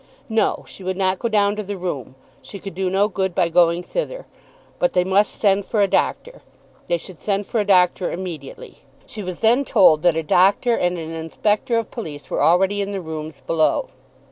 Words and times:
No; 0.29 0.65
she 0.67 0.83
would 0.83 0.97
not 0.97 1.19
go 1.19 1.27
down 1.29 1.55
to 1.57 1.61
the 1.61 1.77
room; 1.77 2.15
she 2.41 2.57
could 2.57 2.73
do 2.73 2.89
no 2.89 3.07
good 3.07 3.35
by 3.35 3.49
going 3.49 3.83
thither. 3.83 4.25
But 4.79 4.93
they 4.93 5.03
must 5.03 5.35
send 5.35 5.63
for 5.67 5.83
a 5.83 5.87
doctor. 5.87 6.41
They 6.87 6.97
should 6.97 7.21
send 7.21 7.45
for 7.45 7.59
a 7.59 7.65
doctor 7.67 8.11
immediately. 8.11 8.79
She 9.05 9.21
was 9.21 9.41
then 9.41 9.63
told 9.63 10.01
that 10.01 10.15
a 10.15 10.23
doctor 10.23 10.75
and 10.75 10.97
an 10.97 11.11
inspector 11.11 11.77
of 11.77 11.91
police 11.91 12.31
were 12.31 12.41
already 12.41 12.81
in 12.81 12.89
the 12.93 12.99
rooms 12.99 13.43
below. 13.45 13.89